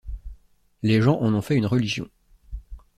[0.81, 2.09] Les gens en ont fait une religion.